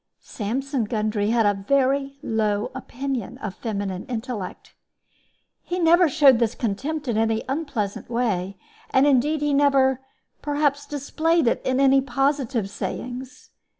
Sampson 0.23 0.85
Gundry 0.85 1.29
had 1.29 1.45
a 1.45 1.53
very 1.53 2.17
low 2.23 2.71
opinion 2.73 3.37
of 3.37 3.53
feminine 3.53 4.07
intellect. 4.07 4.73
He 5.61 5.77
never 5.77 6.09
showed 6.09 6.39
this 6.39 6.55
contempt 6.55 7.07
in 7.07 7.17
any 7.19 7.43
unpleasant 7.47 8.09
way, 8.09 8.57
and 8.89 9.05
indeed 9.05 9.41
he 9.41 9.53
never, 9.53 9.99
perhaps, 10.41 10.87
displayed 10.87 11.45
it 11.45 11.61
in 11.63 11.79
any 11.79 12.01
positive 12.01 12.67
sayings. 12.67 13.51